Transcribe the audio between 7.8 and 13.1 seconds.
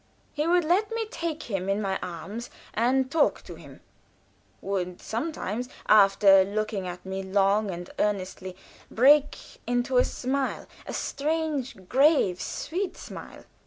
earnestly, break into a smile a strange, grave, sweet